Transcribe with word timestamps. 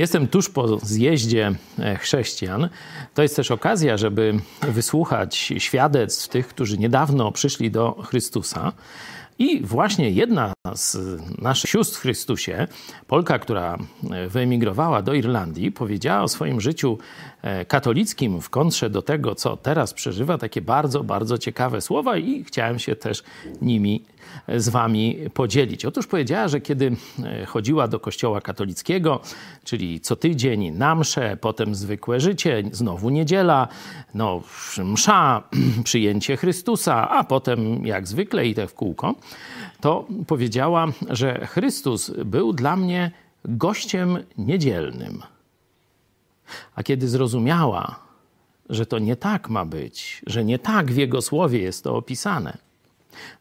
Jestem 0.00 0.28
tuż 0.28 0.48
po 0.48 0.78
zjeździe 0.78 1.52
e, 1.78 1.96
chrześcijan. 1.96 2.68
To 3.14 3.22
jest 3.22 3.36
też 3.36 3.50
okazja, 3.50 3.96
żeby 3.96 4.34
wysłuchać 4.62 5.52
świadectw 5.58 6.28
tych, 6.28 6.48
którzy 6.48 6.78
niedawno 6.78 7.32
przyszli 7.32 7.70
do 7.70 8.02
Chrystusa. 8.08 8.72
I 9.40 9.60
właśnie 9.60 10.10
jedna 10.10 10.52
z 10.74 10.96
naszych 11.42 11.70
sióstr 11.70 11.98
w 11.98 12.00
Chrystusie, 12.00 12.66
Polka, 13.06 13.38
która 13.38 13.78
e, 14.10 14.28
wyemigrowała 14.28 15.02
do 15.02 15.14
Irlandii, 15.14 15.72
powiedziała 15.72 16.22
o 16.22 16.28
swoim 16.28 16.60
życiu 16.60 16.98
e, 17.42 17.64
katolickim 17.64 18.40
w 18.40 18.50
kontrze 18.50 18.90
do 18.90 19.02
tego, 19.02 19.34
co 19.34 19.56
teraz 19.56 19.94
przeżywa, 19.94 20.38
takie 20.38 20.60
bardzo, 20.60 21.04
bardzo 21.04 21.38
ciekawe 21.38 21.80
słowa 21.80 22.16
i 22.16 22.44
chciałem 22.44 22.78
się 22.78 22.96
też 22.96 23.22
nimi 23.62 24.04
z 24.56 24.68
wami 24.68 25.18
podzielić. 25.34 25.84
Otóż 25.84 26.06
powiedziała, 26.06 26.48
że 26.48 26.60
kiedy 26.60 26.96
e, 27.24 27.46
chodziła 27.46 27.88
do 27.88 28.00
kościoła 28.00 28.40
katolickiego, 28.40 29.20
czyli 29.64 30.00
co 30.00 30.16
tydzień 30.16 30.70
na 30.70 30.94
mszę, 30.94 31.36
potem 31.40 31.74
zwykłe 31.74 32.20
życie, 32.20 32.62
znowu 32.72 33.10
niedziela, 33.10 33.68
no 34.14 34.42
msza, 34.84 35.42
przyjęcie 35.84 36.36
Chrystusa, 36.36 37.10
a 37.10 37.24
potem 37.24 37.86
jak 37.86 38.08
zwykle 38.08 38.46
i 38.46 38.54
tak 38.54 38.70
w 38.70 38.74
kółko, 38.74 39.14
to 39.80 40.06
powiedziała, 40.26 40.86
że 41.10 41.46
Chrystus 41.46 42.10
był 42.24 42.52
dla 42.52 42.76
mnie 42.76 43.10
gościem 43.44 44.18
niedzielnym. 44.38 45.22
A 46.74 46.82
kiedy 46.82 47.08
zrozumiała, 47.08 47.98
że 48.68 48.86
to 48.86 48.98
nie 48.98 49.16
tak 49.16 49.48
ma 49.48 49.64
być, 49.64 50.22
że 50.26 50.44
nie 50.44 50.58
tak 50.58 50.92
w 50.92 50.96
Jego 50.96 51.22
słowie 51.22 51.58
jest 51.58 51.84
to 51.84 51.96
opisane, 51.96 52.58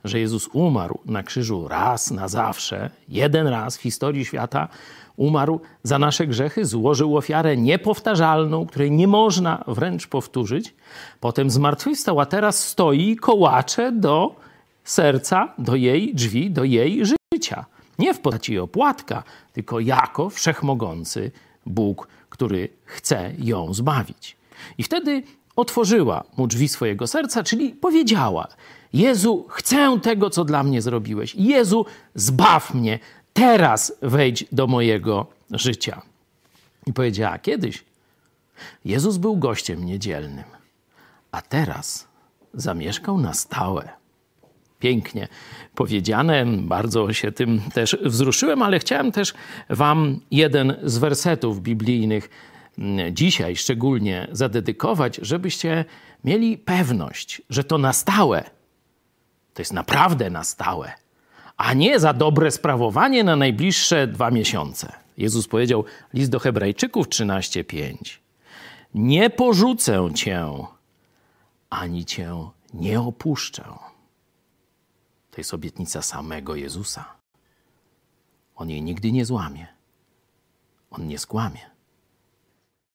że 0.03 0.19
Jezus 0.19 0.49
umarł 0.53 0.99
na 1.05 1.23
krzyżu 1.23 1.67
raz 1.67 2.11
na 2.11 2.27
zawsze, 2.27 2.89
jeden 3.09 3.47
raz 3.47 3.77
w 3.77 3.81
historii 3.81 4.25
świata, 4.25 4.67
umarł 5.17 5.61
za 5.83 5.99
nasze 5.99 6.27
grzechy, 6.27 6.65
złożył 6.65 7.17
ofiarę 7.17 7.57
niepowtarzalną, 7.57 8.65
której 8.65 8.91
nie 8.91 9.07
można 9.07 9.63
wręcz 9.67 10.07
powtórzyć, 10.07 10.73
potem 11.19 11.49
zmartwychwstał, 11.49 12.19
a 12.19 12.25
teraz 12.25 12.67
stoi 12.67 13.09
i 13.09 13.15
kołacze 13.15 13.91
do 13.91 14.35
serca, 14.89 15.53
do 15.57 15.75
jej 15.75 16.15
drzwi, 16.15 16.51
do 16.51 16.63
jej 16.63 17.01
życia. 17.05 17.65
Nie 17.99 18.13
w 18.13 18.19
postaci 18.19 18.59
opłatka, 18.59 19.23
tylko 19.53 19.79
jako 19.79 20.29
wszechmogący 20.29 21.31
Bóg, 21.65 22.07
który 22.29 22.69
chce 22.85 23.31
ją 23.37 23.73
zbawić. 23.73 24.37
I 24.77 24.83
wtedy 24.83 25.23
otworzyła 25.55 26.23
mu 26.37 26.47
drzwi 26.47 26.67
swojego 26.67 27.07
serca, 27.07 27.43
czyli 27.43 27.69
powiedziała: 27.69 28.47
Jezu, 28.93 29.45
chcę 29.49 29.99
tego, 30.01 30.29
co 30.29 30.45
dla 30.45 30.63
mnie 30.63 30.81
zrobiłeś. 30.81 31.35
Jezu, 31.35 31.85
zbaw 32.15 32.73
mnie, 32.73 32.99
teraz 33.33 33.93
wejdź 34.01 34.45
do 34.51 34.67
mojego 34.67 35.25
życia. 35.51 36.01
I 36.85 36.93
powiedziała: 36.93 37.39
Kiedyś 37.39 37.85
Jezus 38.85 39.17
był 39.17 39.37
gościem 39.37 39.85
niedzielnym, 39.85 40.49
a 41.31 41.41
teraz 41.41 42.07
zamieszkał 42.53 43.17
na 43.17 43.33
stałe 43.33 43.98
pięknie 44.79 45.27
powiedziane. 45.75 46.45
Bardzo 46.45 47.13
się 47.13 47.31
tym 47.31 47.61
też 47.73 47.97
wzruszyłem, 48.01 48.61
ale 48.61 48.79
chciałem 48.79 49.11
też 49.11 49.33
Wam 49.69 50.19
jeden 50.31 50.75
z 50.83 50.97
wersetów 50.97 51.61
biblijnych 51.61 52.29
mm, 52.79 53.15
dzisiaj 53.15 53.55
szczególnie 53.55 54.27
zadedykować, 54.31 55.19
żebyście 55.21 55.85
mieli 56.23 56.57
pewność, 56.57 57.41
że 57.49 57.63
to 57.63 57.77
na 57.77 57.93
stałe, 57.93 58.43
to 59.53 59.61
jest 59.61 59.73
naprawdę 59.73 60.29
na 60.29 60.43
stałe, 60.43 60.91
a 61.57 61.73
nie 61.73 61.99
za 61.99 62.13
dobre 62.13 62.51
sprawowanie 62.51 63.23
na 63.23 63.35
najbliższe 63.35 64.07
dwa 64.07 64.31
miesiące. 64.31 64.91
Jezus 65.17 65.47
powiedział, 65.47 65.85
list 66.13 66.31
do 66.31 66.39
Hebrajczyków 66.39 67.07
13:5. 67.07 68.19
Nie 68.93 69.29
porzucę 69.29 70.09
cię, 70.15 70.45
ani 71.69 72.05
cię 72.05 72.35
nie 72.73 73.01
opuszczę. 73.01 73.63
To 75.39 75.41
jest 75.41 75.53
obietnica 75.53 76.01
samego 76.01 76.55
Jezusa. 76.55 77.05
On 78.55 78.69
jej 78.69 78.81
nigdy 78.81 79.11
nie 79.11 79.25
złamie. 79.25 79.67
On 80.91 81.07
nie 81.07 81.19
skłamie. 81.19 81.69